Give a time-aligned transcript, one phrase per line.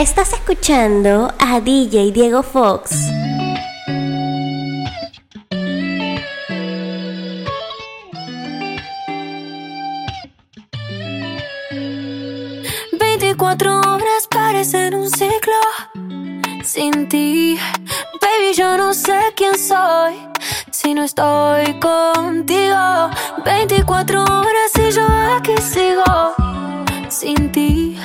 [0.00, 2.90] Estás escuchando a DJ Diego Fox.
[12.98, 15.60] Veinticuatro horas parecen un ciclo
[16.64, 17.58] sin ti.
[18.22, 20.14] Baby, yo no sé quién soy
[20.70, 23.10] si no estoy contigo.
[23.44, 25.06] 24 horas y yo
[25.36, 26.34] aquí sigo
[27.10, 27.98] sin ti.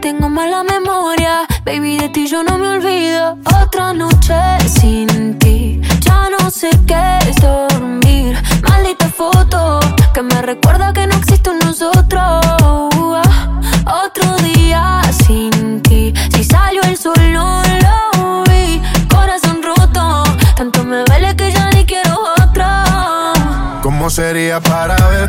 [0.00, 3.36] Tengo mala memoria, baby, de ti yo no me olvido.
[3.62, 4.34] Otra noche
[4.66, 8.34] sin ti, ya no sé qué es dormir.
[8.62, 9.78] Maldita foto
[10.14, 11.06] que me recuerda que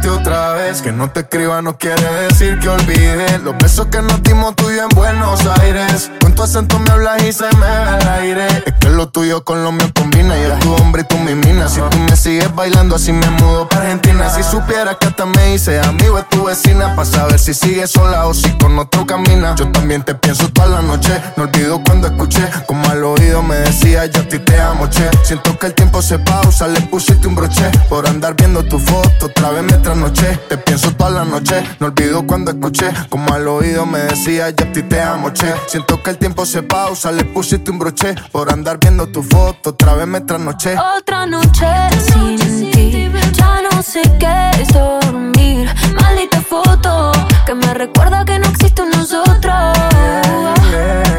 [0.09, 0.81] otra vez?
[0.81, 3.39] Que no te escriba no quiere decir que olvide.
[3.39, 6.11] Los besos que nos dimos tú y en Buenos Aires.
[6.21, 8.47] Con tu acento me hablas y se me va el aire.
[8.65, 10.35] Es que lo tuyo con lo mío combina.
[10.37, 11.67] Yo tu hombre y tú mi mina.
[11.67, 14.29] Si tú me sigues bailando así me mudo para Argentina.
[14.29, 18.27] Si supieras que hasta me hice amigo de tu vecina Para saber si sigues sola
[18.27, 19.55] o si con otro camina.
[19.55, 21.21] Yo también te pienso toda la noche.
[21.37, 25.09] No olvido cuando escuché Como al oído me decía yo a ti te amo, che
[25.23, 29.27] Siento que el tiempo se pausa, le pusiste un broche Por andar viendo tu foto,
[29.27, 33.47] otra vez me trasnoché Te pienso toda la noche, no olvido cuando escuché Como al
[33.47, 37.11] oído me decía yo a ti te amo, che Siento que el tiempo se pausa,
[37.11, 40.75] le pusiste un broche Por andar viendo tu foto, otra vez me trasnoché.
[40.77, 41.67] Otra noche
[42.07, 45.69] sin ti, ya no sé qué es dormir.
[45.99, 47.11] Maldita foto
[47.45, 49.77] que me recuerda que no existe un nosotros.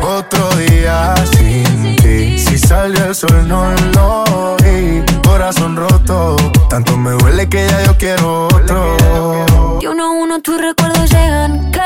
[0.03, 2.39] Otro día sin ti.
[2.39, 6.37] Si sale el sol no lo vi Corazón roto
[6.69, 11.73] Tanto me duele que ya yo quiero otro Y uno a uno tus recuerdos llegan
[11.73, 11.81] que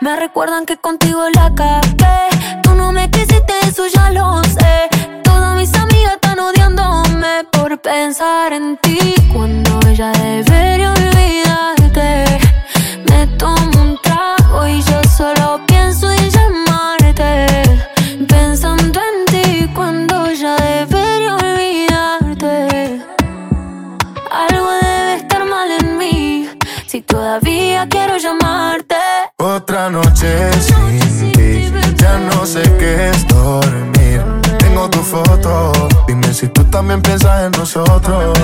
[0.00, 2.28] me recuerdan que contigo la cagué.
[2.62, 4.88] Tú no me quisiste, eso ya lo sé.
[5.22, 8.98] Todas mis amigas están odiándome por pensar en ti
[9.32, 11.83] cuando ella debería olvidarte.
[27.40, 28.94] Todavía quiero llamarte.
[29.38, 34.22] Otra noche sin ti Ya no sé qué es dormir.
[34.58, 35.72] Tengo tu foto
[36.06, 38.38] Dime si tú también piensas en nosotros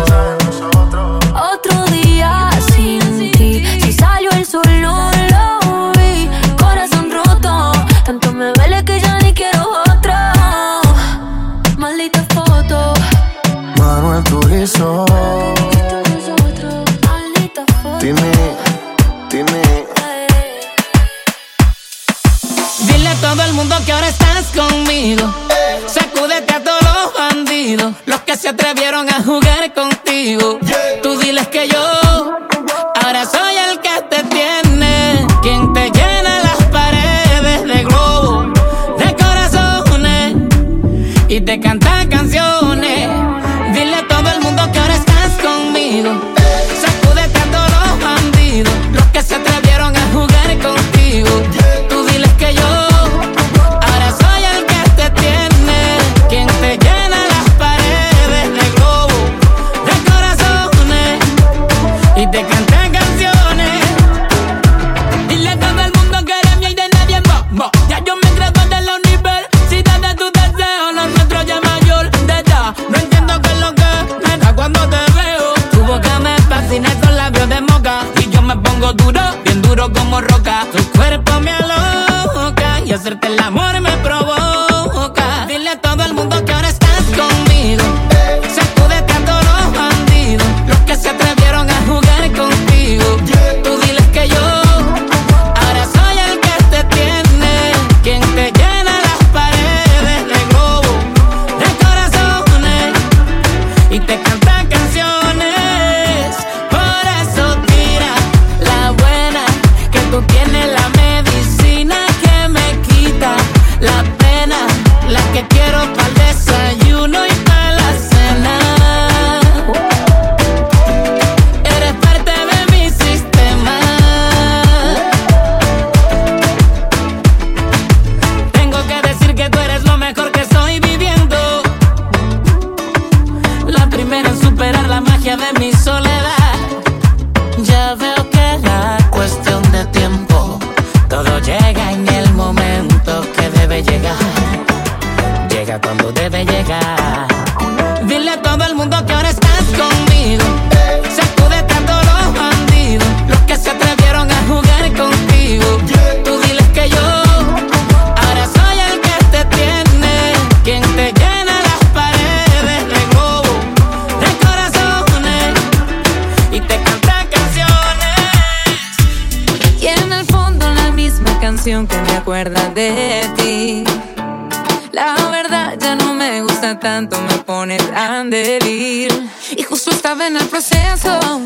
[179.09, 181.41] y justo estaba en el proceso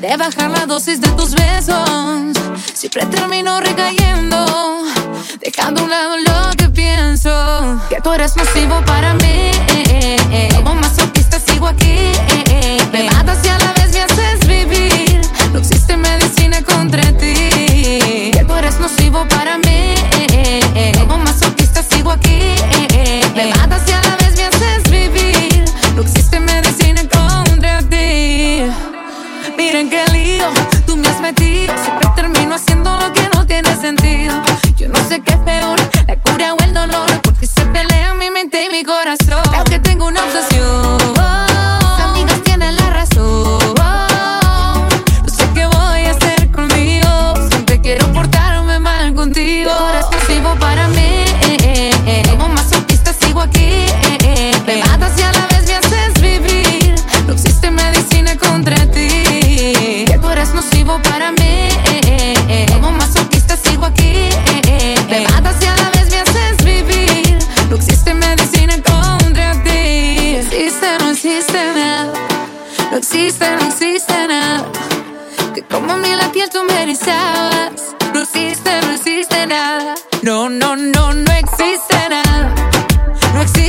[0.00, 2.36] de bajar la dosis de tus besos.
[2.72, 4.82] Siempre termino recayendo,
[5.40, 7.80] dejando a un lado lo que pienso.
[7.90, 9.50] Que tú eres nocivo para mí.
[10.56, 12.12] Como masoquista sigo aquí.
[12.92, 13.83] Me matas y a la vez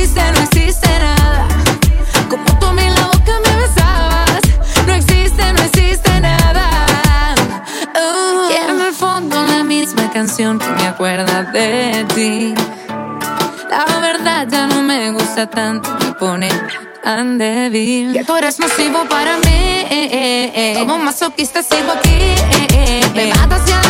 [0.06, 1.48] No existe, no existe nada.
[2.30, 4.40] Como tú a mí la boca me besabas.
[4.86, 7.34] No existe, no existe nada.
[7.92, 8.52] Uh.
[8.52, 8.54] Y
[8.86, 12.54] el fondo la misma canción que me acuerda de ti.
[13.68, 16.50] La verdad ya no me gusta tanto, me pone
[17.02, 18.24] tan débil.
[18.24, 20.76] Tú eres nocivo para mí.
[20.78, 22.34] Como masoquista sigo aquí.
[23.12, 23.85] Me matas ya.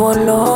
[0.00, 0.49] Fan de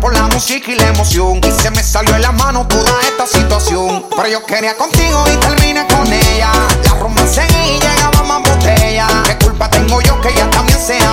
[0.00, 1.40] por la música y la emoción.
[1.42, 4.04] Y se me salió de la mano toda esta situación.
[4.14, 6.50] Pero yo quería contigo y terminé con ella.
[6.84, 9.06] La romance y llegaba más botella.
[9.24, 11.05] ¿Qué culpa tengo yo que ella también sea?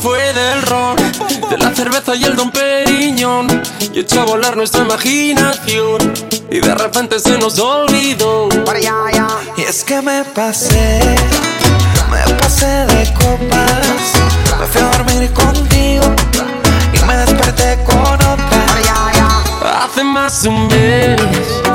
[0.00, 0.96] fue del ron,
[1.50, 3.46] de la cerveza y el don Periñón.
[3.92, 6.12] Y echó a volar nuestra imaginación.
[6.50, 8.48] Y de repente se nos olvidó.
[9.56, 11.00] Y es que me pasé,
[12.10, 13.78] me pasé de copas.
[14.60, 16.04] Me fui a dormir contigo
[16.92, 19.84] y me desperté con otra.
[19.84, 21.20] Hace más de un mes,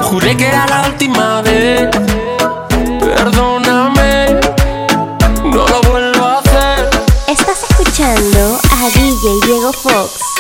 [0.04, 1.90] juré que era la última vez.
[3.00, 3.53] Perdón
[9.64, 10.33] Your folks.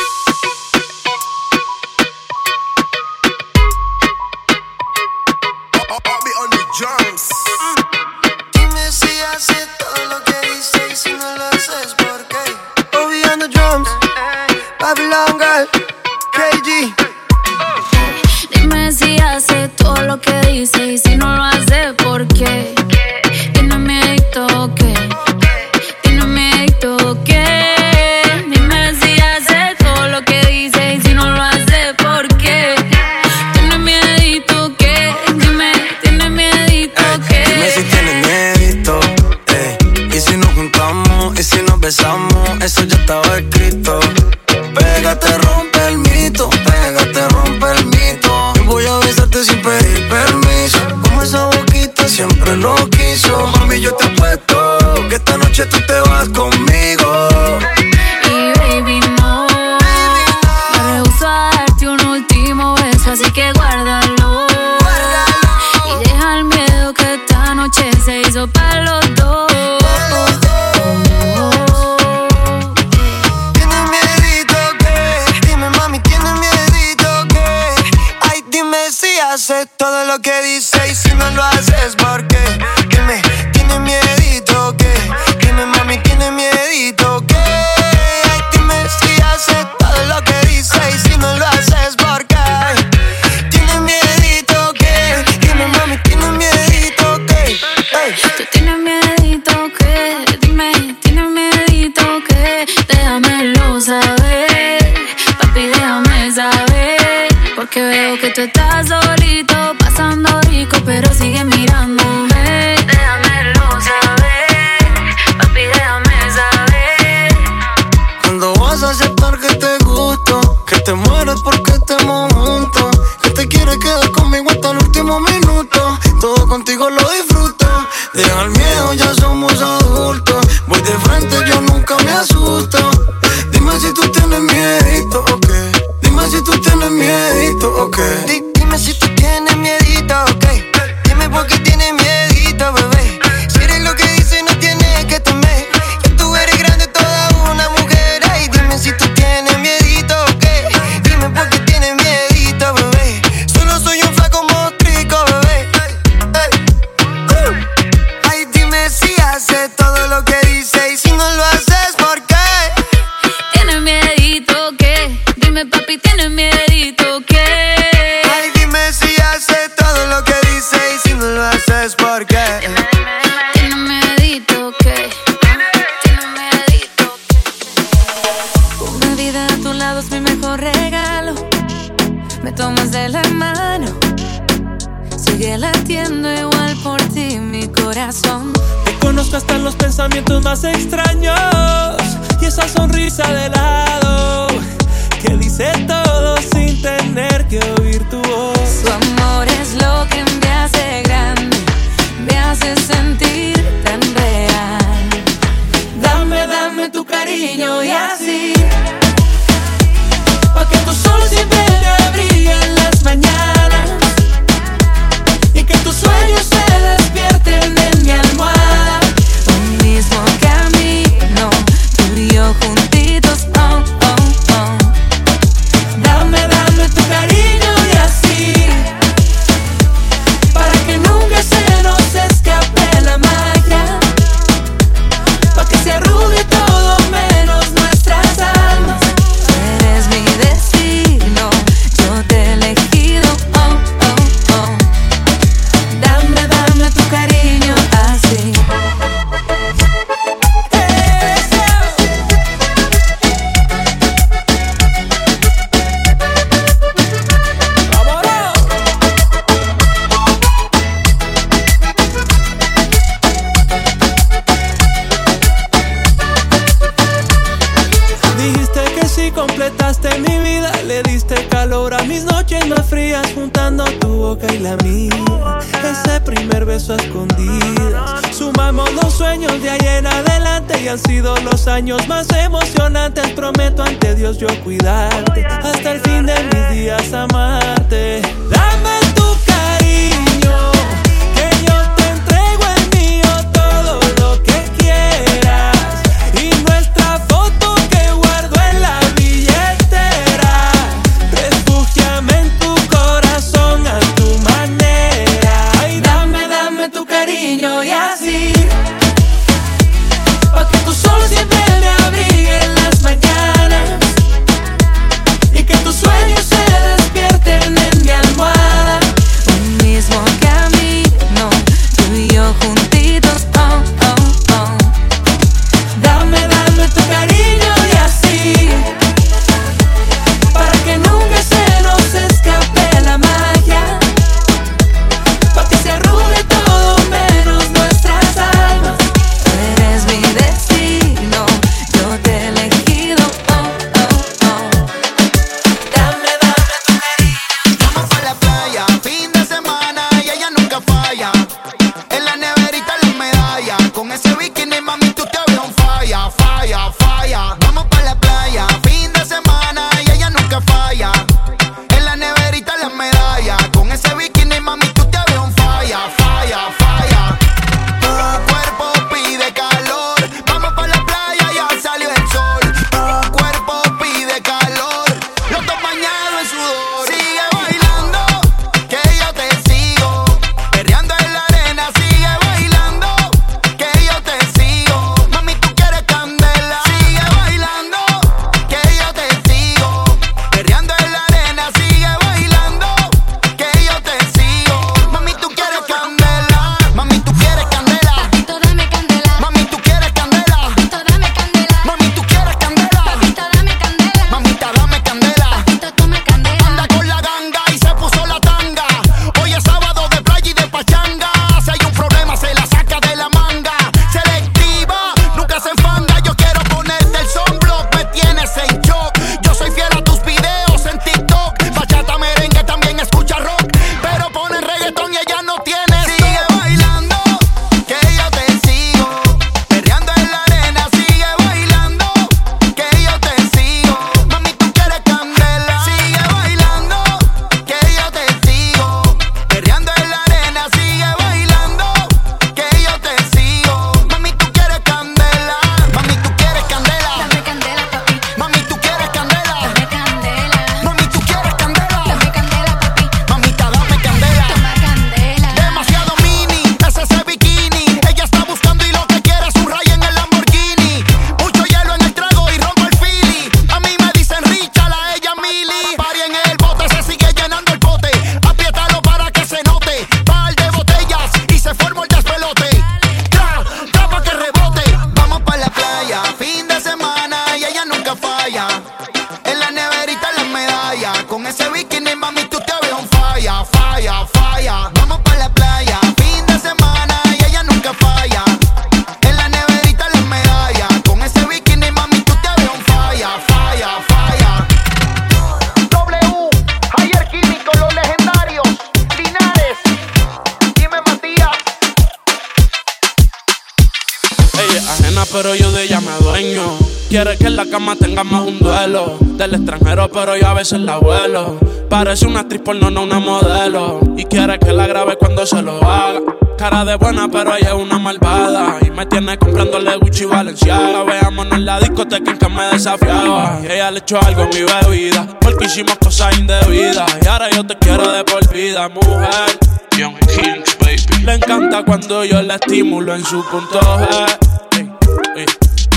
[509.54, 511.60] Del extranjero, pero yo a veces la vuelo.
[511.88, 514.00] Parece una actriz porno, no una modelo.
[514.18, 516.22] Y quiere que la grabe cuando se lo haga.
[516.58, 518.80] Cara de buena, pero ella es una malvada.
[518.82, 521.04] Y me tiene comprándole Gucci y Valenciaga.
[521.04, 523.60] Veámonos en la discoteca en que me desafiaba.
[523.62, 525.28] Y ella le echó algo a mi bebida.
[525.40, 527.16] Porque hicimos cosas indebidas.
[527.24, 529.60] Y ahora yo te quiero de por vida, mujer.
[529.96, 531.26] Young Kings, baby.
[531.26, 534.40] Le encanta cuando yo la estimulo en su punto G.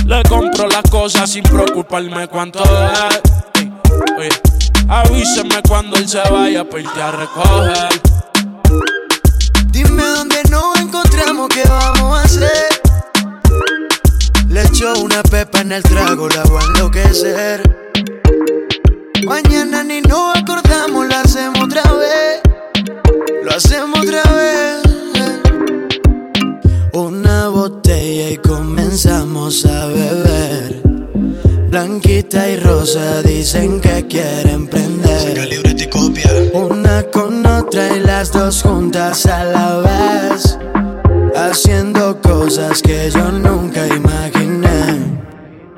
[0.04, 3.45] Le compro las cosas sin preocuparme cuánto es.
[4.88, 8.00] Avíseme cuando él se vaya para irte a recoger.
[9.70, 12.68] Dime dónde nos encontramos, qué vamos a hacer.
[14.48, 17.62] Le echo una pepa en el trago, la voy a enloquecer.
[19.24, 22.40] Mañana ni nos acordamos, lo hacemos otra vez.
[23.42, 24.82] Lo hacemos otra vez.
[26.92, 30.80] Una botella y comenzamos a beber.
[31.68, 33.20] Blanquita y rosa
[38.18, 40.58] las dos juntas a la vez.
[41.36, 45.20] Haciendo cosas que yo nunca imaginé.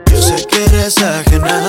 [0.09, 1.68] Yo sé que eres ajena,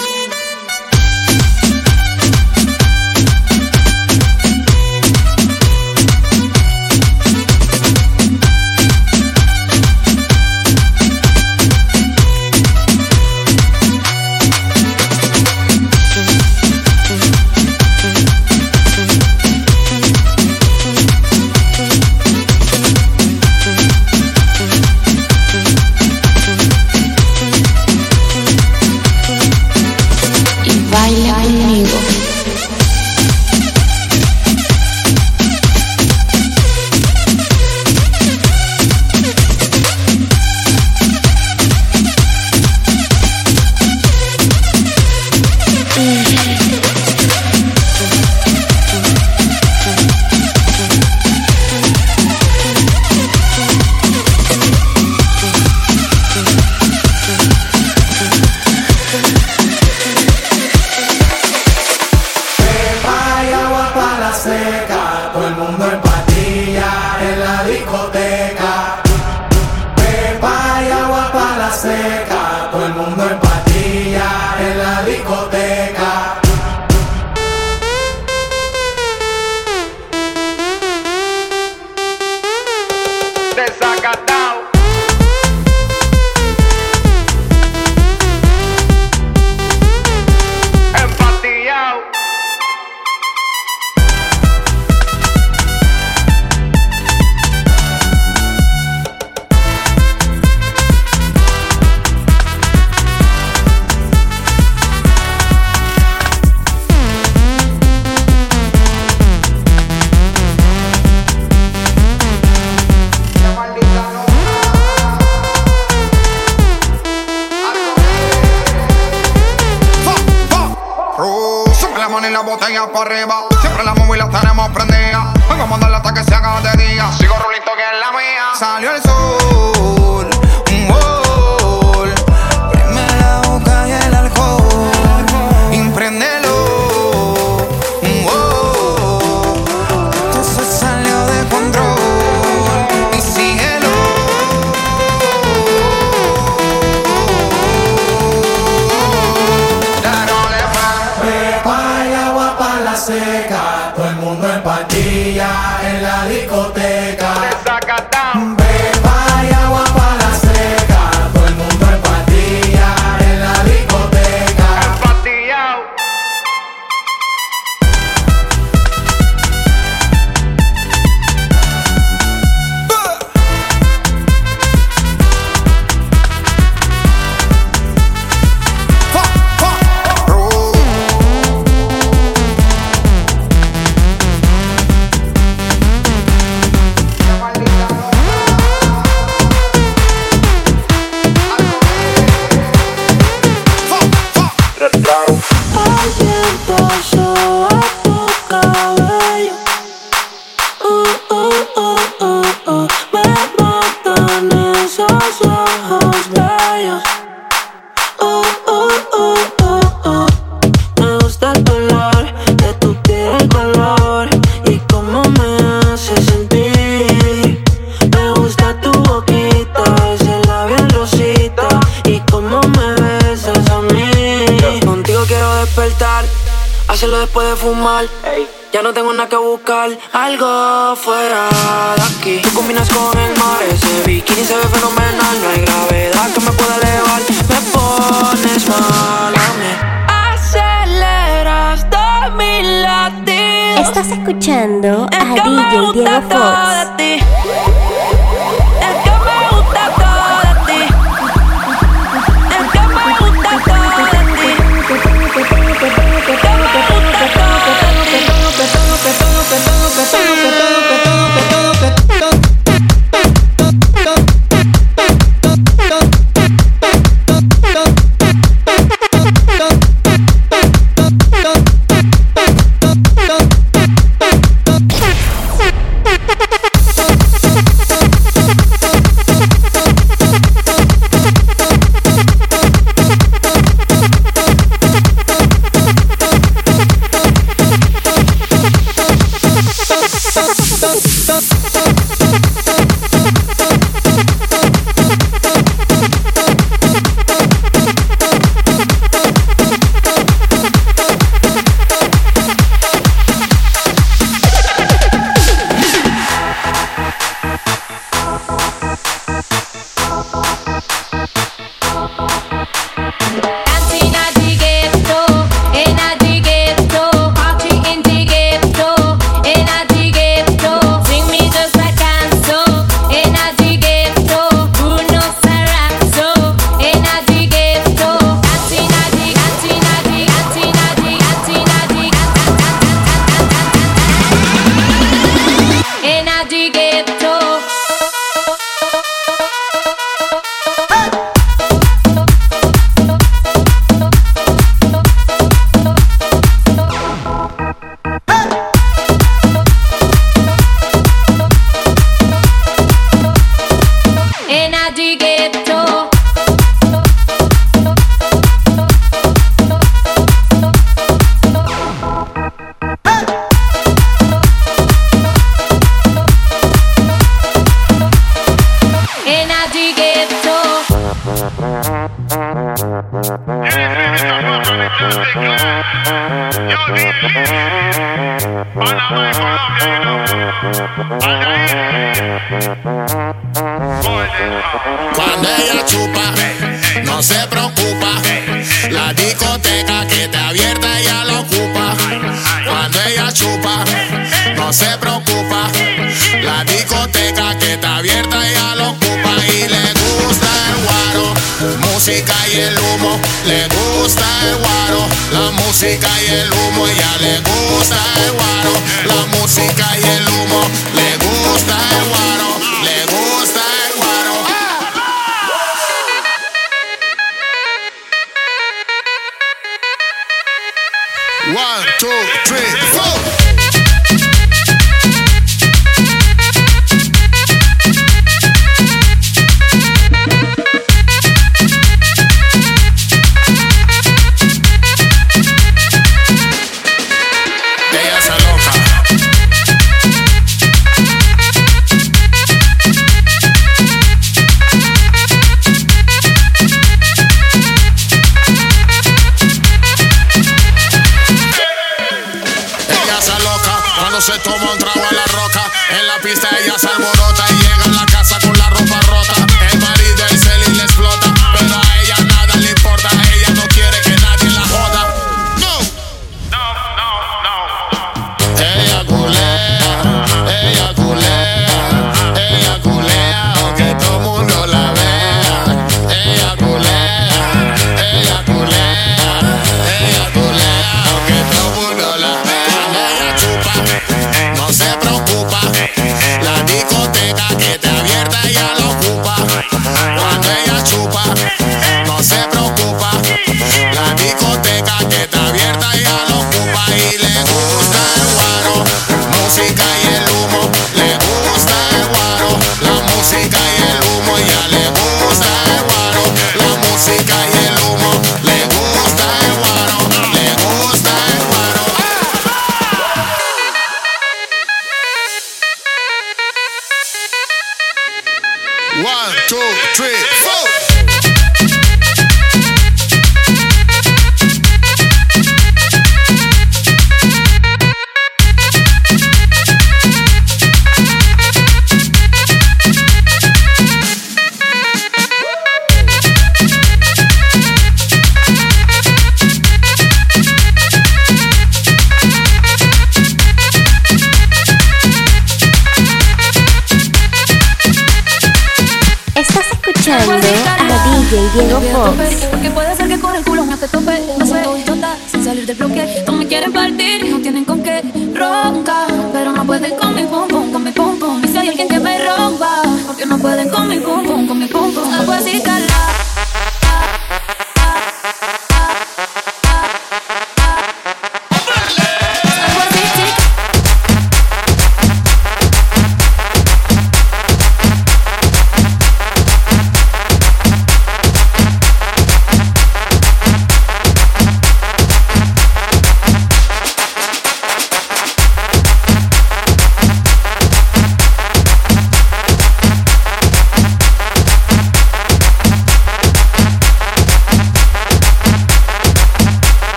[421.99, 422.07] Two,
[422.45, 423.50] three, four.